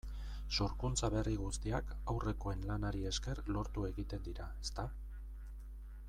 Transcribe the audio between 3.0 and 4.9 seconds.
esker lortu egiten dira, ezta?